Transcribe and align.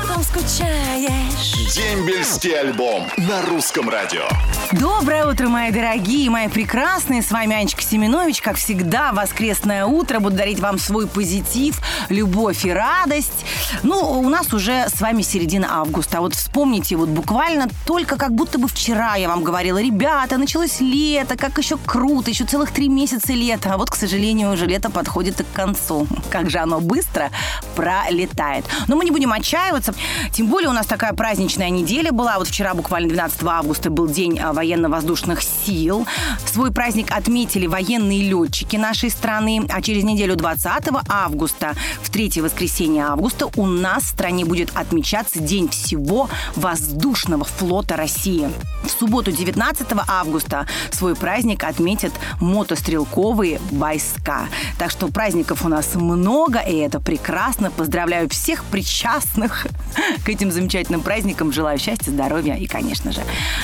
Потом 0.00 0.22
скучаешь. 0.22 1.74
Дембельский 1.74 2.58
альбом 2.58 3.06
на 3.16 3.42
русском 3.42 3.88
радио. 3.88 4.22
Доброе 4.72 5.26
утро, 5.26 5.48
мои 5.48 5.70
дорогие, 5.70 6.30
мои 6.30 6.48
прекрасные. 6.48 7.22
С 7.22 7.30
вами 7.30 7.54
Анечка 7.54 7.82
Семенович. 7.82 8.40
Как 8.40 8.56
всегда, 8.56 9.12
воскресное 9.12 9.84
утро. 9.84 10.20
Буду 10.20 10.36
дарить 10.36 10.60
вам 10.60 10.78
свой 10.78 11.06
позитив, 11.06 11.80
любовь 12.08 12.64
и 12.64 12.72
радость. 12.72 13.44
Ну, 13.82 13.98
у 13.98 14.28
нас 14.28 14.52
уже 14.54 14.88
с 14.88 15.00
вами 15.00 15.22
середина 15.22 15.80
августа. 15.80 16.18
А 16.18 16.20
вот 16.22 16.34
вспомните, 16.34 16.96
вот 16.96 17.08
буквально 17.08 17.68
только 17.84 18.16
как 18.16 18.32
будто 18.32 18.58
бы 18.58 18.68
вчера 18.68 19.16
я 19.16 19.28
вам 19.28 19.44
говорила, 19.44 19.80
ребята, 19.80 20.38
началось 20.38 20.80
лето, 20.80 21.36
как 21.36 21.58
еще 21.58 21.76
круто, 21.76 22.30
еще 22.30 22.44
целых 22.44 22.70
три 22.72 22.88
месяца 22.88 23.32
лета. 23.32 23.74
А 23.74 23.76
вот, 23.76 23.90
к 23.90 23.96
сожалению, 23.96 24.52
уже 24.52 24.66
лето 24.66 24.90
подходит 24.90 25.40
и 25.40 25.44
к 25.44 25.52
концу. 25.52 26.06
Как 26.30 26.48
же 26.48 26.58
оно 26.58 26.80
быстро 26.80 27.30
пролетает. 27.76 28.64
Но 28.88 28.96
мы 28.96 29.04
не 29.04 29.10
будем 29.10 29.32
отчаиваться. 29.32 29.94
Тем 30.32 30.46
более 30.46 30.68
у 30.68 30.72
нас 30.72 30.86
такая 30.86 31.12
праздничная 31.12 31.70
неделя 31.70 32.12
была. 32.12 32.38
Вот 32.38 32.48
вчера, 32.48 32.74
буквально 32.74 33.08
12 33.08 33.42
августа, 33.44 33.90
был 33.90 34.08
день 34.08 34.38
а, 34.38 34.52
военно-воздушных 34.52 35.42
сил. 35.42 36.06
Свой 36.46 36.72
праздник 36.72 37.08
отметили 37.10 37.66
военные 37.66 38.22
летчики 38.22 38.76
нашей 38.76 39.10
страны. 39.10 39.66
А 39.68 39.82
через 39.82 40.04
неделю 40.04 40.36
20 40.36 40.88
августа, 41.08 41.74
в 42.02 42.10
третье 42.10 42.42
воскресенье 42.42 43.04
августа, 43.04 43.48
у 43.56 43.66
нас 43.66 44.04
в 44.04 44.08
стране 44.08 44.44
будет 44.44 44.70
отмечаться 44.74 45.40
День 45.40 45.68
всего 45.68 46.28
воздушного 46.56 47.44
флота 47.44 47.96
России. 47.96 48.50
В 48.84 48.90
субботу 48.90 49.30
19 49.30 49.86
августа 50.08 50.66
свой 50.90 51.14
праздник 51.14 51.64
отметят 51.64 52.12
мотострелковые 52.40 53.60
войска. 53.70 54.46
Так 54.78 54.90
что 54.90 55.08
праздников 55.08 55.64
у 55.64 55.68
нас 55.68 55.94
много, 55.94 56.58
и 56.60 56.76
это 56.76 57.00
прекрасно. 57.00 57.70
Поздравляю 57.70 58.28
всех 58.28 58.64
причастных 58.64 59.66
к 60.24 60.28
этим 60.28 60.50
замечательным 60.50 61.02
праздникам. 61.02 61.52
Желаю 61.52 61.78
счастья, 61.78 62.10
здоровья 62.10 62.54
и, 62.54 62.66
конечно 62.66 63.12
же, 63.12 63.22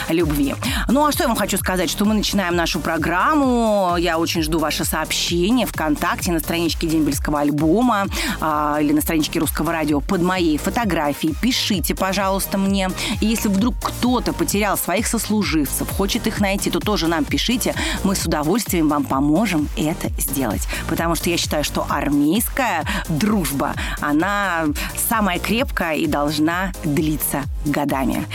любви. 0.09 0.55
Ну, 0.89 1.07
а 1.07 1.13
что 1.13 1.25
я 1.25 1.29
вам 1.29 1.37
хочу 1.37 1.57
сказать, 1.57 1.91
что 1.91 2.05
мы 2.05 2.15
начинаем 2.15 2.57
нашу 2.57 2.81
программу. 2.81 3.97
Я 3.99 4.19
очень 4.19 4.43
жду 4.43 4.59
ваше 4.59 4.85
сообщение 4.85 5.67
ВКонтакте 5.67 6.33
на 6.33 6.41
страничке 6.41 6.87
Дембельского 6.87 7.41
альбома 7.41 8.07
а, 8.41 8.79
или 8.81 8.93
на 8.93 9.01
страничке 9.01 9.41
Русского 9.41 9.73
радио 9.73 10.01
под 10.01 10.23
моей 10.23 10.59
фотографией. 10.59 11.35
Пишите, 11.41 11.95
пожалуйста, 11.95 12.59
мне. 12.59 12.91
И 13.21 13.27
если 13.27 13.49
вдруг 13.49 13.75
кто-то 13.83 14.33
потерял 14.33 14.77
своих 14.77 15.07
сослуживцев, 15.07 15.91
хочет 15.91 16.27
их 16.27 16.41
найти, 16.41 16.71
то 16.71 16.81
тоже 16.81 17.07
нам 17.07 17.25
пишите. 17.25 17.75
Мы 18.05 18.15
с 18.15 18.25
удовольствием 18.25 18.89
вам 18.89 19.05
поможем 19.05 19.69
это 19.77 20.09
сделать. 20.21 20.67
Потому 20.89 21.15
что 21.15 21.31
я 21.31 21.37
считаю, 21.37 21.65
что 21.65 21.87
армейская 21.89 22.85
дружба, 23.09 23.75
она 24.01 24.67
самая 25.09 25.39
крепкая 25.39 25.97
и 25.97 26.07
должна 26.17 26.73
длиться 26.83 27.43
годами. 27.67 28.27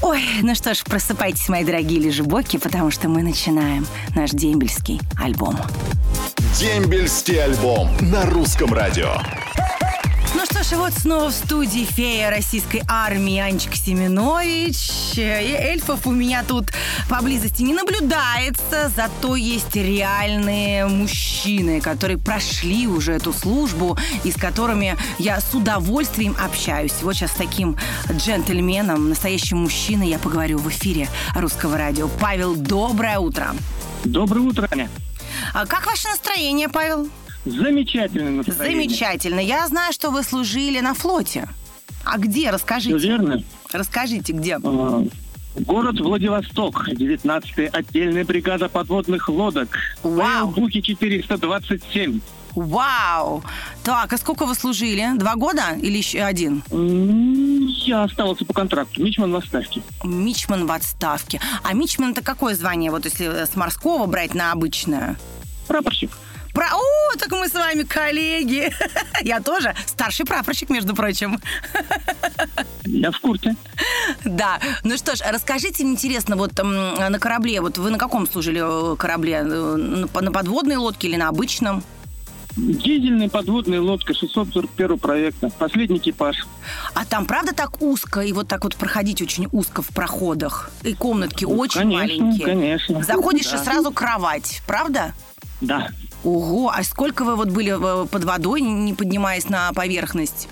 Ой, 0.00 0.22
ну 0.40 0.54
что 0.54 0.72
ж, 0.72 0.82
просыпайтесь, 0.82 1.50
мои 1.50 1.62
дорогие 1.62 2.00
лежебоки, 2.00 2.56
потому 2.56 2.90
что 2.90 3.10
мы 3.10 3.22
начинаем 3.22 3.86
наш 4.14 4.30
дембельский 4.30 4.98
альбом. 5.22 5.54
Дембельский 6.58 7.44
альбом 7.44 7.90
на 8.00 8.24
русском 8.24 8.72
радио. 8.72 9.12
Ну 10.34 10.44
что 10.44 10.62
ж, 10.62 10.72
и 10.72 10.74
вот 10.76 10.92
снова 10.92 11.30
в 11.30 11.32
студии 11.32 11.84
фея 11.84 12.30
российской 12.30 12.82
армии 12.86 13.38
Анечка 13.38 13.74
Семенович. 13.76 15.16
И 15.16 15.20
эльфов 15.20 16.06
у 16.06 16.10
меня 16.10 16.44
тут 16.44 16.66
поблизости 17.08 17.62
не 17.62 17.72
наблюдается, 17.72 18.92
зато 18.94 19.36
есть 19.36 19.74
реальные 19.74 20.86
мужчины, 20.86 21.80
которые 21.80 22.18
прошли 22.18 22.86
уже 22.86 23.12
эту 23.12 23.32
службу 23.32 23.98
и 24.22 24.30
с 24.30 24.36
которыми 24.36 24.96
я 25.18 25.40
с 25.40 25.54
удовольствием 25.54 26.36
общаюсь. 26.38 26.94
Вот 27.02 27.14
сейчас 27.14 27.32
с 27.32 27.36
таким 27.36 27.76
джентльменом, 28.10 29.08
настоящим 29.08 29.58
мужчиной 29.58 30.08
я 30.08 30.18
поговорю 30.18 30.58
в 30.58 30.68
эфире 30.68 31.08
русского 31.34 31.78
радио. 31.78 32.08
Павел, 32.20 32.54
доброе 32.54 33.18
утро. 33.18 33.54
Доброе 34.04 34.40
утро, 34.40 34.68
Аня. 34.70 34.90
А 35.54 35.66
как 35.66 35.86
ваше 35.86 36.08
настроение, 36.08 36.68
Павел? 36.68 37.08
Замечательное 37.44 38.30
настроение. 38.30 38.88
Замечательно. 38.88 39.40
Я 39.40 39.66
знаю, 39.68 39.92
что 39.92 40.10
вы 40.10 40.22
служили 40.22 40.80
на 40.80 40.94
флоте. 40.94 41.48
А 42.04 42.18
где? 42.18 42.50
Расскажите. 42.50 42.98
Все 42.98 43.08
верно. 43.08 43.42
Расскажите, 43.72 44.32
где? 44.32 44.58
А, 44.62 45.04
Город 45.56 46.00
Владивосток, 46.00 46.88
19-я 46.88 47.68
отдельная 47.70 48.24
бригада 48.24 48.68
подводных 48.68 49.28
лодок. 49.28 49.76
Вау. 50.02 50.50
Бухи 50.50 50.80
427. 50.82 52.20
Вау! 52.54 53.44
Так, 53.84 54.12
а 54.12 54.18
сколько 54.18 54.44
вы 54.46 54.54
служили? 54.54 55.06
Два 55.16 55.36
года 55.36 55.76
или 55.80 55.98
еще 55.98 56.22
один? 56.22 56.62
Я 56.70 58.04
оставался 58.04 58.44
по 58.44 58.52
контракту. 58.52 59.02
Мичман 59.02 59.32
в 59.32 59.36
отставке. 59.36 59.82
Мичман 60.02 60.66
в 60.66 60.72
отставке. 60.72 61.40
А 61.62 61.72
мичман 61.72 62.12
это 62.12 62.22
какое 62.22 62.54
звание? 62.54 62.90
Вот 62.90 63.04
если 63.04 63.44
с 63.44 63.54
морского 63.54 64.06
брать 64.06 64.34
на 64.34 64.52
обычное? 64.52 65.16
Прапорщик. 65.66 66.10
Про... 66.52 66.66
О, 66.74 66.80
так 67.18 67.30
мы 67.30 67.48
с 67.48 67.54
вами 67.54 67.82
коллеги. 67.84 68.72
Я 69.22 69.40
тоже 69.40 69.74
старший 69.86 70.26
прапорщик, 70.26 70.70
между 70.70 70.94
прочим. 70.94 71.40
Я 72.84 73.10
в 73.10 73.20
курсе. 73.20 73.56
Да. 74.24 74.58
Ну 74.84 74.96
что 74.96 75.14
ж, 75.16 75.20
расскажите, 75.28 75.82
интересно, 75.82 76.36
вот 76.36 76.52
на 76.62 77.18
корабле, 77.18 77.60
вот 77.60 77.78
вы 77.78 77.90
на 77.90 77.98
каком 77.98 78.26
служили 78.28 78.60
э, 78.92 78.96
корабле? 78.96 79.34
Э, 79.42 79.42
На 79.44 80.08
по- 80.08 80.20
на 80.22 80.32
подводной 80.32 80.76
лодке 80.76 81.08
или 81.08 81.16
на 81.16 81.28
обычном? 81.28 81.82
Дизельная 82.56 83.28
подводная 83.28 83.80
лодка 83.80 84.14
641 84.14 84.98
проекта. 84.98 85.48
Последний 85.50 85.98
экипаж. 85.98 86.44
А 86.94 87.04
там 87.04 87.24
правда 87.26 87.52
так 87.54 87.80
узко, 87.82 88.20
и 88.20 88.32
вот 88.32 88.48
так 88.48 88.64
вот 88.64 88.74
проходить 88.74 89.22
очень 89.22 89.46
узко 89.52 89.80
в 89.82 89.88
проходах? 89.88 90.70
И 90.82 90.94
комнатки 90.94 91.44
очень 91.44 91.82
Ну, 91.82 91.92
конечно, 91.98 92.24
маленькие. 92.24 92.46
конечно. 92.46 93.02
Заходишь 93.04 93.46
и 93.46 93.52
Да. 93.52 93.64
сразу 93.64 93.92
кровать, 93.92 94.60
правда? 94.66 95.12
Да. 95.60 95.88
Ого, 96.24 96.72
а 96.74 96.82
сколько 96.82 97.24
вы 97.24 97.36
вот 97.36 97.48
были 97.50 97.72
э, 97.72 98.06
под 98.06 98.24
водой, 98.24 98.60
не 98.60 98.94
поднимаясь 98.94 99.48
на 99.48 99.72
поверхность? 99.72 100.48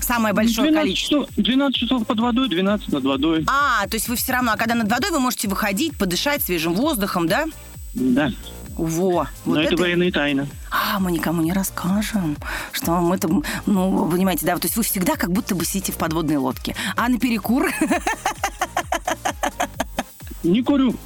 Самое 0.00 0.34
большое 0.34 0.70
12 0.70 0.74
количество. 0.82 1.26
часов, 1.26 1.34
12 1.36 1.76
часов 1.76 2.06
под 2.06 2.20
водой, 2.20 2.48
12 2.48 2.92
над 2.92 3.04
водой. 3.04 3.44
А, 3.46 3.86
то 3.86 3.94
есть 3.94 4.08
вы 4.08 4.16
все 4.16 4.32
равно, 4.32 4.52
а 4.52 4.56
когда 4.56 4.74
над 4.74 4.90
водой, 4.90 5.10
вы 5.10 5.20
можете 5.20 5.48
выходить, 5.48 5.96
подышать 5.98 6.42
свежим 6.42 6.74
воздухом, 6.74 7.28
да? 7.28 7.46
Да. 7.94 8.32
Во, 8.76 9.28
вот 9.44 9.56
Но 9.56 9.60
это, 9.60 9.76
военная 9.76 10.10
тайна. 10.10 10.48
А, 10.70 10.98
мы 10.98 11.12
никому 11.12 11.42
не 11.42 11.52
расскажем, 11.52 12.38
что 12.72 12.92
мы 13.00 13.18
там, 13.18 13.44
ну, 13.66 14.08
понимаете, 14.10 14.46
да, 14.46 14.56
то 14.56 14.66
есть 14.66 14.76
вы 14.76 14.82
всегда 14.82 15.16
как 15.16 15.30
будто 15.30 15.54
бы 15.54 15.66
сидите 15.66 15.92
в 15.92 15.96
подводной 15.96 16.36
лодке. 16.36 16.74
А 16.96 17.08
на 17.08 17.18
перекур? 17.18 17.70
Не 20.42 20.62
курю. 20.62 20.96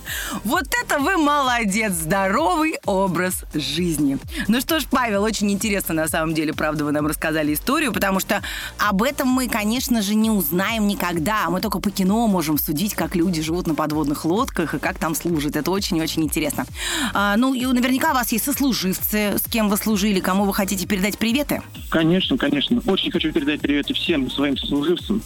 Вот 0.45 0.65
это 0.83 0.99
вы 0.99 1.17
молодец! 1.19 1.93
Здоровый 1.93 2.79
образ 2.87 3.45
жизни. 3.53 4.19
Ну 4.49 4.61
что 4.61 4.81
ж, 4.81 4.85
Павел, 4.91 5.23
очень 5.23 5.51
интересно 5.51 5.95
на 5.95 6.09
самом 6.09 6.35
деле, 6.35 6.55
правда, 6.55 6.85
вы 6.85 6.93
нам 6.93 7.07
рассказали 7.07 7.53
историю, 7.53 7.93
потому 7.93 8.19
что 8.21 8.43
об 8.79 9.03
этом 9.03 9.29
мы, 9.29 9.49
конечно 9.49 10.01
же, 10.01 10.15
не 10.15 10.31
узнаем 10.31 10.87
никогда. 10.87 11.51
Мы 11.51 11.61
только 11.61 11.81
по 11.81 11.91
кино 11.91 12.27
можем 12.29 12.59
судить, 12.59 12.95
как 12.95 13.15
люди 13.15 13.43
живут 13.43 13.67
на 13.67 13.75
подводных 13.75 14.25
лодках 14.25 14.75
и 14.75 14.79
как 14.79 14.99
там 14.99 15.15
служат. 15.15 15.57
Это 15.57 15.71
очень-очень 15.71 16.23
интересно. 16.23 16.65
А, 17.13 17.37
ну, 17.37 17.53
и 17.53 17.67
наверняка 17.67 18.13
у 18.13 18.15
вас 18.15 18.33
есть 18.33 18.45
сослуживцы, 18.45 19.39
с 19.39 19.51
кем 19.51 19.69
вы 19.69 19.77
служили, 19.77 20.21
кому 20.21 20.45
вы 20.45 20.55
хотите 20.55 20.87
передать 20.87 21.19
приветы. 21.19 21.63
Конечно, 21.91 22.39
конечно. 22.39 22.81
Очень 22.87 23.11
хочу 23.11 23.33
передать 23.33 23.61
приветы 23.61 23.93
всем 23.93 24.31
своим 24.31 24.57
служивцам, 24.57 25.23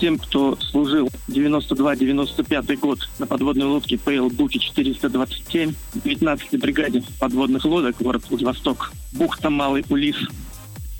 всем, 0.00 0.18
кто 0.18 0.56
служил 0.56 1.10
92-95 1.28 2.76
год 2.78 3.06
на 3.18 3.26
подводной 3.26 3.66
лодке 3.66 3.98
ПЛ 3.98 4.28
Буки 4.30 4.56
427, 4.56 5.74
19-й 5.94 6.56
бригаде 6.56 7.02
подводных 7.18 7.66
лодок, 7.66 7.96
город 8.00 8.24
Владивосток, 8.30 8.92
бухта 9.12 9.50
Малый 9.50 9.84
Улис. 9.90 10.16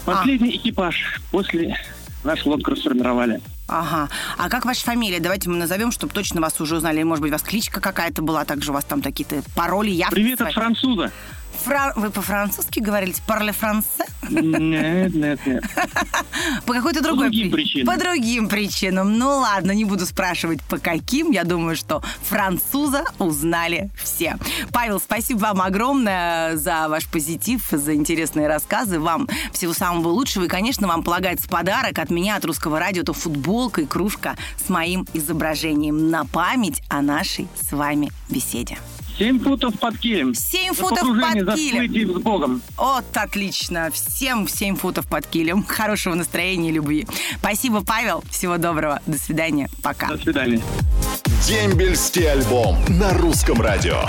Последний 0.04 0.54
экипаж 0.54 1.18
после 1.30 1.78
нашу 2.24 2.50
лодку 2.50 2.72
расформировали. 2.72 3.40
Ага. 3.68 4.10
А 4.36 4.50
как 4.50 4.66
ваша 4.66 4.82
фамилия? 4.82 5.18
Давайте 5.18 5.48
мы 5.48 5.56
назовем, 5.56 5.92
чтобы 5.92 6.12
точно 6.12 6.42
вас 6.42 6.60
уже 6.60 6.76
узнали. 6.76 7.02
Может 7.02 7.22
быть, 7.22 7.30
у 7.30 7.34
вас 7.34 7.42
кличка 7.42 7.80
какая-то 7.80 8.20
была, 8.20 8.44
также 8.44 8.70
у 8.70 8.74
вас 8.74 8.84
там 8.84 9.00
какие-то 9.00 9.42
пароли, 9.54 9.90
явки 9.90 10.14
Привет 10.14 10.38
свои? 10.38 10.48
от 10.48 10.54
француза. 10.54 11.10
Фран... 11.64 11.92
Вы 11.96 12.10
по-французски 12.10 12.80
говорили? 12.80 13.14
Парле 13.26 13.52
франце? 13.52 14.04
Нет, 14.28 15.14
нет, 15.14 15.46
нет. 15.46 15.64
По 16.66 16.72
какой-то 16.72 17.02
другой 17.02 17.26
другим 17.26 17.50
при- 17.50 17.62
причинам. 17.62 17.86
По 17.86 18.00
другим 18.00 18.48
причинам. 18.48 19.18
Ну 19.18 19.28
ладно, 19.38 19.72
не 19.72 19.84
буду 19.84 20.06
спрашивать, 20.06 20.62
по 20.62 20.78
каким. 20.78 21.30
Я 21.30 21.44
думаю, 21.44 21.76
что 21.76 22.02
француза 22.22 23.04
узнали 23.18 23.90
все. 24.02 24.36
Павел, 24.72 25.00
спасибо 25.00 25.40
вам 25.40 25.62
огромное 25.62 26.56
за 26.56 26.88
ваш 26.88 27.06
позитив, 27.08 27.66
за 27.70 27.94
интересные 27.94 28.48
рассказы. 28.48 29.00
Вам 29.00 29.28
всего 29.52 29.72
самого 29.72 30.08
лучшего. 30.08 30.44
И, 30.44 30.48
конечно, 30.48 30.86
вам 30.86 31.02
полагается 31.02 31.48
подарок 31.48 31.98
от 31.98 32.10
меня, 32.10 32.36
от 32.36 32.44
Русского 32.44 32.78
радио. 32.78 33.02
Это 33.02 33.12
футболка 33.12 33.82
и 33.82 33.86
кружка 33.86 34.36
с 34.64 34.68
моим 34.68 35.06
изображением 35.14 36.10
на 36.10 36.24
память 36.24 36.82
о 36.88 37.02
нашей 37.02 37.48
с 37.60 37.72
вами 37.72 38.10
беседе. 38.28 38.78
Семь 39.20 39.38
футов 39.38 39.78
под 39.78 39.98
килем. 39.98 40.34
Семь 40.34 40.72
футов 40.72 41.00
под 41.06 41.54
килем. 41.54 42.18
с 42.18 42.22
Богом. 42.22 42.62
Вот 42.78 43.04
отлично. 43.12 43.90
Всем 43.90 44.48
7 44.48 44.76
футов 44.76 45.06
под 45.06 45.26
килем. 45.26 45.62
Хорошего 45.62 46.14
настроения 46.14 46.70
и 46.70 46.72
любви. 46.72 47.06
Спасибо, 47.38 47.84
Павел. 47.84 48.24
Всего 48.30 48.56
доброго. 48.56 49.02
До 49.04 49.18
свидания. 49.18 49.68
Пока. 49.82 50.06
До 50.06 50.16
свидания. 50.16 50.62
Дембельский 51.46 52.32
альбом 52.32 52.78
на 52.88 53.12
русском 53.12 53.60
радио. 53.60 54.04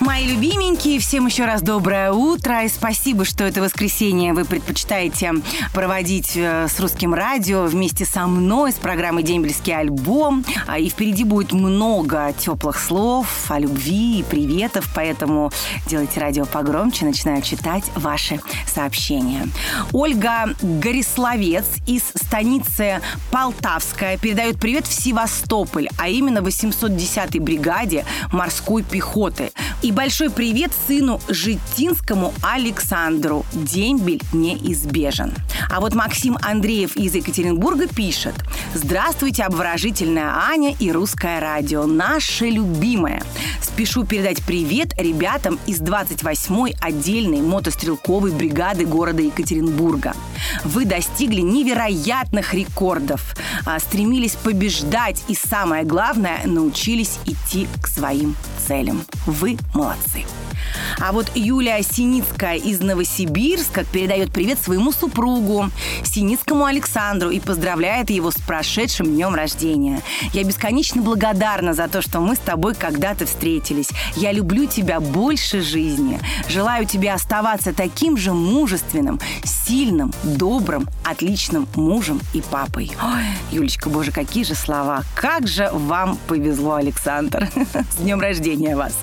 Мои 0.00 0.26
любименькие, 0.26 1.00
всем 1.00 1.26
еще 1.26 1.44
раз 1.44 1.60
доброе 1.60 2.12
утро. 2.12 2.62
И 2.62 2.68
спасибо, 2.68 3.24
что 3.24 3.42
это 3.42 3.60
воскресенье 3.60 4.32
вы 4.32 4.44
предпочитаете 4.44 5.32
проводить 5.74 6.36
э, 6.36 6.68
с 6.68 6.78
русским 6.78 7.14
радио 7.14 7.64
вместе 7.64 8.04
со 8.04 8.28
мной 8.28 8.70
с 8.70 8.76
программой 8.76 9.24
«Дембельский 9.24 9.76
альбом». 9.76 10.44
А, 10.68 10.78
И 10.78 10.88
впереди 10.88 11.24
будет 11.24 11.52
много 11.52 12.32
теплых 12.38 12.78
слов 12.78 13.26
о 13.48 13.58
любви 13.58 14.20
и 14.20 14.22
приветов, 14.22 14.88
поэтому 14.94 15.50
делайте 15.88 16.20
радио 16.20 16.46
погромче, 16.46 17.04
начинаю 17.04 17.42
читать 17.42 17.84
ваши 17.96 18.40
сообщения. 18.72 19.48
Ольга 19.92 20.54
Горисловец 20.62 21.66
из 21.88 22.04
станицы 22.14 23.00
Полтавская 23.32 24.16
передает 24.16 24.60
привет 24.60 24.86
в 24.86 24.92
Севастополь, 24.92 25.88
а 25.98 26.08
именно 26.08 26.38
810-й 26.38 27.40
бригаде 27.40 28.04
морской 28.30 28.84
пехоты. 28.84 29.50
И 29.82 29.87
большой 29.92 30.30
привет 30.30 30.72
сыну 30.86 31.20
Житинскому 31.28 32.34
Александру. 32.42 33.46
Дембель 33.52 34.22
неизбежен. 34.32 35.34
А 35.70 35.80
вот 35.80 35.94
Максим 35.94 36.36
Андреев 36.42 36.96
из 36.96 37.14
Екатеринбурга 37.14 37.86
пишет. 37.86 38.34
Здравствуйте, 38.74 39.44
обворожительная 39.44 40.32
Аня 40.48 40.74
и 40.78 40.90
русское 40.90 41.40
радио. 41.40 41.86
Наше 41.86 42.46
любимое. 42.46 43.22
Спешу 43.62 44.04
передать 44.04 44.42
привет 44.42 44.94
ребятам 44.98 45.58
из 45.66 45.80
28-й 45.80 46.74
отдельной 46.80 47.40
мотострелковой 47.40 48.32
бригады 48.32 48.84
города 48.84 49.22
Екатеринбурга. 49.22 50.14
Вы 50.64 50.84
достигли 50.84 51.40
невероятных 51.40 52.54
рекордов, 52.54 53.36
а, 53.64 53.78
стремились 53.78 54.34
побеждать 54.34 55.22
и, 55.28 55.34
самое 55.34 55.84
главное, 55.84 56.40
научились 56.44 57.18
идти 57.26 57.68
к 57.82 57.86
своим 57.86 58.34
целям. 58.68 59.02
Вы 59.26 59.56
молодцы. 59.72 60.24
А 60.98 61.12
вот 61.12 61.30
Юлия 61.34 61.82
Синицкая 61.82 62.56
из 62.56 62.80
Новосибирска 62.80 63.84
передает 63.84 64.32
привет 64.32 64.58
своему 64.58 64.92
супругу, 64.92 65.70
Синицкому 66.04 66.64
Александру, 66.64 67.30
и 67.30 67.40
поздравляет 67.40 68.10
его 68.10 68.30
с 68.30 68.36
прошедшим 68.36 69.06
днем 69.06 69.34
рождения. 69.34 70.02
Я 70.32 70.44
бесконечно 70.44 71.02
благодарна 71.02 71.74
за 71.74 71.88
то, 71.88 72.02
что 72.02 72.20
мы 72.20 72.36
с 72.36 72.38
тобой 72.38 72.74
когда-то 72.74 73.26
встретились. 73.26 73.90
Я 74.16 74.32
люблю 74.32 74.66
тебя 74.66 75.00
больше 75.00 75.60
жизни. 75.60 76.20
Желаю 76.48 76.86
тебе 76.86 77.12
оставаться 77.12 77.72
таким 77.72 78.16
же 78.16 78.32
мужественным, 78.32 79.20
сильным, 79.44 80.12
добрым, 80.22 80.88
отличным 81.04 81.68
мужем 81.74 82.20
и 82.32 82.40
папой. 82.40 82.92
Ой, 83.02 83.24
Юлечка, 83.50 83.88
боже, 83.88 84.12
какие 84.12 84.44
же 84.44 84.54
слова. 84.54 85.02
Как 85.14 85.46
же 85.46 85.70
вам 85.72 86.18
повезло, 86.26 86.74
Александр. 86.74 87.48
С 87.90 87.96
днем 87.96 88.20
рождения 88.20 88.76
вас. 88.76 88.94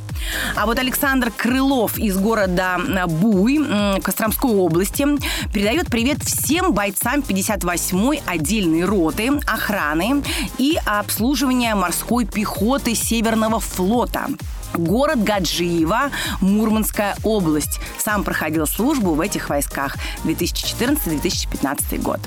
А 0.55 0.65
вот 0.65 0.79
Александр 0.79 1.31
Крылов 1.31 1.97
из 1.97 2.17
города 2.17 2.77
э, 2.77 3.05
Буй 3.07 3.59
Костромской 4.01 4.51
области 4.51 5.05
передает 5.53 5.87
привет 5.87 6.23
всем 6.23 6.73
бойцам 6.73 7.21
58-й 7.21 8.21
отдельной 8.25 8.85
роты 8.85 9.31
охраны 9.47 10.23
и 10.57 10.77
обслуживания 10.85 11.75
морской 11.75 12.25
пехоты 12.25 12.95
Северного 12.95 13.59
флота. 13.59 14.27
Город 14.73 15.23
Гаджиево, 15.23 16.11
Мурманская 16.41 17.15
область. 17.23 17.79
Сам 17.97 18.23
проходил 18.23 18.67
службу 18.67 19.13
в 19.13 19.21
этих 19.21 19.49
войсках 19.49 19.97
2014-2015 20.23 22.01
год. 22.01 22.19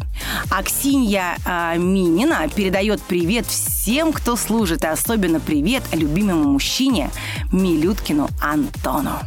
Аксинья 0.50 1.36
э, 1.44 1.78
Минина 1.78 2.48
передает 2.48 3.02
привет 3.02 3.46
всем, 3.46 4.12
кто 4.12 4.36
служит, 4.36 4.84
и 4.84 4.86
особенно 4.86 5.40
привет 5.40 5.82
любимому 5.92 6.44
мужчине 6.50 7.10
Милюткину 7.52 8.28
Антону. 8.40 9.18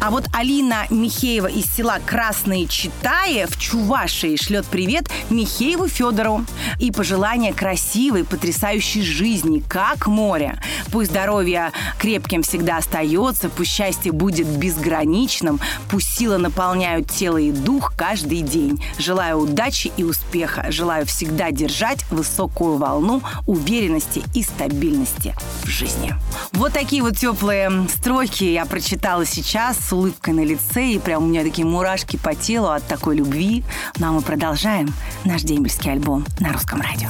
А 0.00 0.10
вот 0.10 0.24
Алина 0.32 0.86
Михеева 0.90 1.46
из 1.46 1.66
села 1.66 1.98
Красные 2.04 2.66
Читаи 2.66 3.46
в 3.48 3.58
Чувашии 3.58 4.36
шлет 4.36 4.66
привет 4.66 5.08
Михееву 5.30 5.88
Федору 5.88 6.44
и 6.78 6.90
пожелания 6.90 7.52
красивой, 7.52 8.24
потрясающей 8.24 9.02
жизни, 9.02 9.62
как 9.66 10.06
море. 10.06 10.60
Пусть 10.90 11.10
здоровье 11.10 11.72
крепким 11.98 12.42
всегда 12.42 12.78
остается, 12.78 13.48
пусть 13.48 13.70
счастье 13.70 14.12
будет 14.12 14.46
безграничным, 14.46 15.60
пусть 15.90 16.09
силы 16.20 16.36
наполняют 16.36 17.10
тело 17.10 17.38
и 17.38 17.50
дух 17.50 17.94
каждый 17.96 18.42
день. 18.42 18.78
Желаю 18.98 19.38
удачи 19.38 19.90
и 19.96 20.04
успеха, 20.04 20.66
желаю 20.70 21.06
всегда 21.06 21.50
держать 21.50 22.04
высокую 22.10 22.76
волну 22.76 23.22
уверенности 23.46 24.22
и 24.34 24.42
стабильности 24.42 25.34
в 25.62 25.68
жизни. 25.68 26.14
Вот 26.52 26.74
такие 26.74 27.00
вот 27.02 27.16
теплые 27.16 27.86
строки 27.88 28.44
я 28.44 28.66
прочитала 28.66 29.24
сейчас 29.24 29.78
с 29.78 29.94
улыбкой 29.94 30.34
на 30.34 30.44
лице, 30.44 30.88
и 30.90 30.98
прям 30.98 31.24
у 31.24 31.26
меня 31.26 31.42
такие 31.42 31.66
мурашки 31.66 32.18
по 32.18 32.34
телу 32.34 32.68
от 32.68 32.86
такой 32.86 33.16
любви. 33.16 33.64
Ну 33.96 34.08
а 34.08 34.12
мы 34.12 34.20
продолжаем 34.20 34.92
наш 35.24 35.40
дембельский 35.40 35.90
альбом 35.90 36.26
на 36.38 36.52
русском 36.52 36.82
радио. 36.82 37.08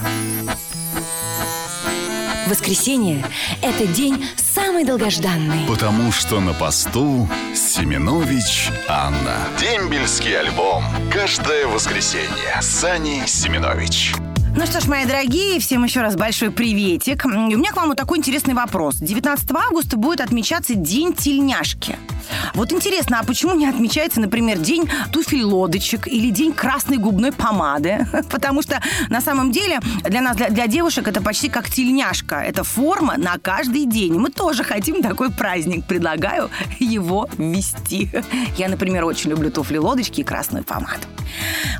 Воскресенье– 2.46 3.24
это 3.62 3.86
день 3.86 4.24
самый 4.70 4.84
долгожданный. 4.84 5.66
Потому 5.66 6.12
что 6.12 6.38
на 6.38 6.54
посту 6.54 7.28
Семенович 7.56 8.70
Анна. 8.88 9.36
Дембельский 9.58 10.38
альбом. 10.38 10.84
Каждое 11.12 11.66
воскресенье. 11.66 12.56
Сани 12.60 13.24
Семенович. 13.26 14.14
Ну 14.56 14.66
что 14.66 14.80
ж, 14.80 14.86
мои 14.86 15.06
дорогие, 15.06 15.58
всем 15.58 15.82
еще 15.82 16.02
раз 16.02 16.14
большой 16.14 16.52
приветик. 16.52 17.24
У 17.24 17.28
меня 17.28 17.72
к 17.72 17.76
вам 17.76 17.88
вот 17.88 17.96
такой 17.96 18.18
интересный 18.18 18.54
вопрос. 18.54 18.94
19 18.96 19.50
августа 19.50 19.96
будет 19.96 20.20
отмечаться 20.20 20.74
День 20.74 21.14
тельняшки. 21.14 21.96
Вот 22.54 22.72
интересно, 22.72 23.20
а 23.20 23.24
почему 23.24 23.54
не 23.54 23.66
отмечается, 23.66 24.20
например, 24.20 24.58
день 24.58 24.88
туфель 25.12 25.44
лодочек 25.44 26.06
или 26.06 26.30
день 26.30 26.52
красной 26.52 26.98
губной 26.98 27.32
помады? 27.32 28.06
Потому 28.30 28.62
что 28.62 28.82
на 29.08 29.20
самом 29.20 29.52
деле 29.52 29.80
для 30.04 30.20
нас, 30.20 30.36
для, 30.36 30.50
для 30.50 30.66
девушек, 30.66 31.08
это 31.08 31.22
почти 31.22 31.48
как 31.48 31.68
тельняшка. 31.70 32.36
Это 32.36 32.64
форма 32.64 33.14
на 33.16 33.38
каждый 33.38 33.86
день. 33.86 34.18
Мы 34.18 34.30
тоже 34.30 34.64
хотим 34.64 35.02
такой 35.02 35.30
праздник. 35.30 35.84
Предлагаю 35.86 36.50
его 36.78 37.28
ввести. 37.38 38.10
Я, 38.56 38.68
например, 38.68 39.04
очень 39.04 39.30
люблю 39.30 39.50
туфли 39.50 39.78
лодочки 39.78 40.20
и 40.20 40.24
красную 40.24 40.64
помаду. 40.64 41.06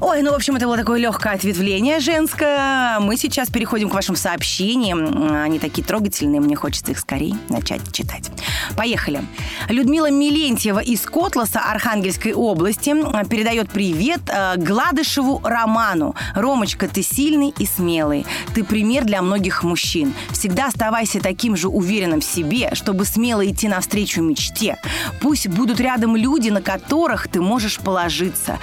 Ой, 0.01 0.23
ну, 0.23 0.33
в 0.33 0.35
общем, 0.35 0.57
это 0.57 0.67
было 0.67 0.77
такое 0.77 0.99
легкое 0.99 1.35
ответвление 1.35 2.01
женское. 2.01 2.99
Мы 3.01 3.17
сейчас 3.17 3.51
переходим 3.51 3.91
к 3.91 3.95
вашим 3.95 4.17
сообщениям. 4.17 5.33
Они 5.43 5.59
такие 5.59 5.85
трогательные, 5.85 6.41
мне 6.41 6.57
хочется 6.57 6.93
их 6.93 6.99
скорее 6.99 7.37
начать 7.49 7.81
читать. 7.93 8.31
Поехали. 8.77 9.23
Людмила 9.69 10.11
Милентьева 10.11 10.81
из 10.81 11.03
Котласа 11.03 11.61
Архангельской 11.61 12.33
области 12.33 12.95
передает 13.29 13.71
привет 13.71 14.21
э, 14.29 14.55
Гладышеву 14.57 15.41
Роману. 15.45 16.15
Ромочка, 16.35 16.89
ты 16.89 17.03
сильный 17.03 17.53
и 17.59 17.67
смелый. 17.67 18.27
Ты 18.55 18.65
пример 18.65 19.05
для 19.05 19.23
многих 19.23 19.63
мужчин. 19.63 20.15
Всегда 20.31 20.67
оставайся 20.67 21.21
таким 21.21 21.57
же 21.57 21.69
уверенным 21.69 22.21
в 22.21 22.25
себе, 22.25 22.71
чтобы 22.75 23.05
смело 23.05 23.47
идти 23.47 23.69
навстречу 23.69 24.23
мечте. 24.23 24.79
Пусть 25.21 25.49
будут 25.49 25.81
рядом 25.81 26.17
люди, 26.17 26.49
на 26.49 26.63
которых 26.63 27.29
ты 27.29 27.41
можешь 27.41 27.79
положиться. 27.79 28.59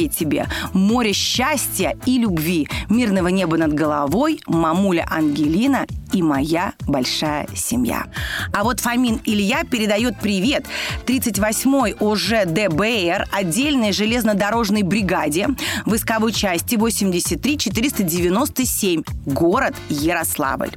Здоровья 0.00 0.08
тебе, 0.08 0.48
море 0.72 1.12
счастья 1.12 1.94
и 2.06 2.18
любви, 2.18 2.66
мирного 2.88 3.28
неба 3.28 3.58
над 3.58 3.74
головой, 3.74 4.40
мамуля 4.46 5.06
Ангелина 5.10 5.86
и 6.12 6.22
моя 6.22 6.72
большая 6.86 7.46
семья. 7.54 8.06
А 8.52 8.64
вот 8.64 8.80
Фомин 8.80 9.20
Илья 9.24 9.62
передает 9.64 10.18
привет 10.18 10.66
38-й 11.06 11.94
ОЖ 12.00 12.46
ДБР 12.46 13.26
отдельной 13.30 13.92
железнодорожной 13.92 14.82
бригаде 14.82 15.48
войсковой 15.84 16.32
части 16.32 16.76
83-497, 16.76 19.04
город 19.26 19.74
Ярославль. 19.90 20.70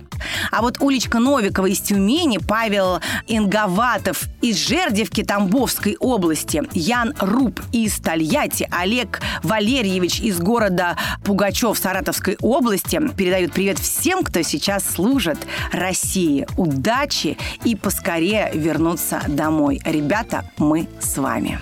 А 0.52 0.62
вот 0.62 0.82
уличка 0.82 1.20
Новикова 1.20 1.68
из 1.68 1.80
Тюмени, 1.80 2.38
Павел 2.38 3.00
Инговатов 3.28 4.24
из 4.42 4.58
Жердевки 4.58 5.24
Тамбовской 5.24 5.98
области, 6.00 6.64
Ян 6.74 7.14
Руб 7.20 7.62
из 7.72 7.96
Тольятти, 8.00 8.68
Олег 8.72 9.22
Валерьевич 9.44 10.20
из 10.20 10.40
города 10.40 10.98
Пугачев 11.24 11.78
Саратовской 11.78 12.38
области 12.42 13.00
передают 13.16 13.54
привет 13.54 13.80
всем, 13.80 14.24
кто 14.24 14.42
сейчас 14.42 14.84
служит 14.90 15.38
России. 15.72 16.48
Удачи 16.58 17.38
и 17.64 17.76
поскорее 17.76 18.52
вернуться 18.54 19.22
домой. 19.28 19.82
Ребята, 19.86 20.50
мы 20.58 20.88
с 21.00 21.18
вами. 21.18 21.60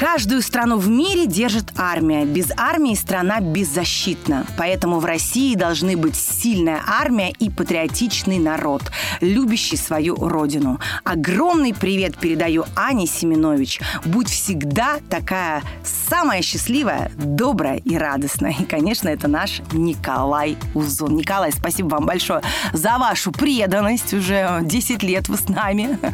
Каждую 0.00 0.40
страну 0.40 0.78
в 0.78 0.88
мире 0.88 1.26
держит 1.26 1.74
армия. 1.76 2.24
Без 2.24 2.52
армии 2.56 2.94
страна 2.94 3.40
беззащитна. 3.40 4.46
Поэтому 4.56 4.98
в 4.98 5.04
России 5.04 5.54
должны 5.54 5.94
быть 5.94 6.16
сильная 6.16 6.80
армия 6.86 7.32
и 7.38 7.50
патриотичный 7.50 8.38
народ, 8.38 8.80
любящий 9.20 9.76
свою 9.76 10.14
родину. 10.16 10.80
Огромный 11.04 11.74
привет 11.74 12.16
передаю 12.16 12.64
Ане 12.74 13.06
Семенович. 13.06 13.82
Будь 14.06 14.30
всегда 14.30 15.00
такая 15.10 15.62
самая 15.84 16.40
счастливая, 16.40 17.12
добрая 17.16 17.76
и 17.76 17.98
радостная. 17.98 18.54
И, 18.58 18.64
конечно, 18.64 19.10
это 19.10 19.28
наш 19.28 19.60
Николай 19.70 20.56
Узун. 20.74 21.14
Николай, 21.14 21.52
спасибо 21.52 21.96
вам 21.96 22.06
большое 22.06 22.40
за 22.72 22.96
вашу 22.96 23.32
преданность. 23.32 24.14
Уже 24.14 24.60
10 24.62 25.02
лет 25.02 25.28
вы 25.28 25.36
с 25.36 25.46
нами. 25.50 25.98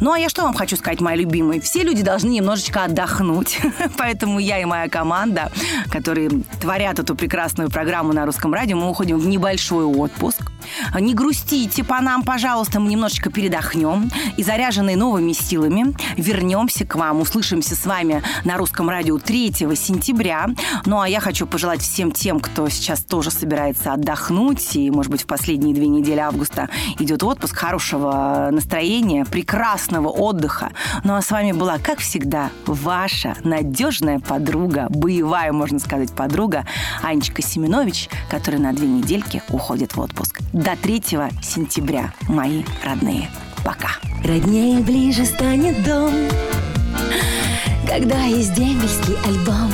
Ну, 0.00 0.12
а 0.12 0.18
я 0.18 0.28
что 0.28 0.42
вам 0.42 0.54
хочу 0.54 0.76
сказать, 0.76 1.00
мои 1.00 1.16
любимые? 1.16 1.60
Все 1.60 1.82
люди 1.82 2.02
должны 2.02 2.28
немножечко 2.28 2.85
отдохнуть. 2.86 3.60
Поэтому 3.98 4.38
я 4.38 4.58
и 4.60 4.64
моя 4.64 4.88
команда, 4.88 5.50
которые 5.90 6.30
творят 6.60 6.98
эту 6.98 7.14
прекрасную 7.14 7.70
программу 7.70 8.12
на 8.12 8.26
русском 8.26 8.52
радио, 8.54 8.76
мы 8.76 8.88
уходим 8.88 9.18
в 9.18 9.28
небольшой 9.28 9.84
отпуск. 9.84 10.50
Не 10.98 11.12
грустите 11.14 11.84
по 11.84 12.00
нам, 12.00 12.22
пожалуйста, 12.22 12.80
мы 12.80 12.88
немножечко 12.88 13.30
передохнем 13.30 14.10
и 14.36 14.42
заряженные 14.42 14.96
новыми 14.96 15.32
силами 15.32 15.94
вернемся 16.16 16.86
к 16.86 16.94
вам. 16.94 17.20
Услышимся 17.20 17.74
с 17.76 17.84
вами 17.84 18.22
на 18.44 18.56
русском 18.56 18.88
радио 18.88 19.18
3 19.18 19.52
сентября. 19.76 20.48
Ну, 20.86 21.00
а 21.00 21.08
я 21.08 21.20
хочу 21.20 21.46
пожелать 21.46 21.82
всем 21.82 22.12
тем, 22.12 22.40
кто 22.40 22.68
сейчас 22.70 23.04
тоже 23.04 23.30
собирается 23.30 23.92
отдохнуть 23.92 24.74
и, 24.76 24.90
может 24.90 25.10
быть, 25.10 25.24
в 25.24 25.26
последние 25.26 25.74
две 25.74 25.88
недели 25.88 26.18
августа 26.18 26.70
идет 26.98 27.22
отпуск, 27.22 27.54
хорошего 27.56 28.48
настроения, 28.50 29.26
прекрасного 29.26 30.08
отдыха. 30.08 30.70
Ну, 31.04 31.14
а 31.14 31.20
с 31.20 31.30
вами 31.30 31.52
была, 31.52 31.78
как 31.78 31.98
всегда, 31.98 32.50
ваша 32.66 33.36
надежная 33.44 34.18
подруга, 34.18 34.86
боевая, 34.88 35.52
можно 35.52 35.78
сказать, 35.78 36.12
подруга 36.12 36.64
Анечка 37.02 37.42
Семенович, 37.42 38.08
которая 38.30 38.60
на 38.62 38.72
две 38.72 38.88
недельки 38.88 39.42
уходит 39.50 39.94
в 39.94 40.00
отпуск. 40.00 40.40
До 40.52 40.74
3 40.86 41.02
сентября, 41.42 42.14
мои 42.28 42.62
родные. 42.84 43.28
Пока. 43.64 43.88
Роднее 44.22 44.78
ближе 44.78 45.24
станет 45.24 45.82
дом, 45.82 46.14
когда 47.88 48.22
есть 48.22 48.54
дембельский 48.54 49.16
альбом. 49.26 49.72